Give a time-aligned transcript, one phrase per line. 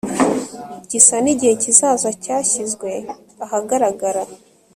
[0.89, 2.89] gisa nigihe kizaza cyashyizwe
[3.45, 4.23] ahagaragara